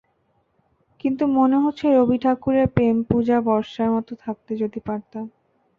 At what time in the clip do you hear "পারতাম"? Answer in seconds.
4.87-5.25